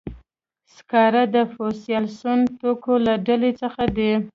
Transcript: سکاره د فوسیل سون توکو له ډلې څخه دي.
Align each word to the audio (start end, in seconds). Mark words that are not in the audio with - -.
سکاره 0.75 1.23
د 1.35 1.35
فوسیل 1.53 2.05
سون 2.19 2.39
توکو 2.59 2.93
له 3.05 3.13
ډلې 3.27 3.51
څخه 3.61 3.83
دي. 3.97 4.13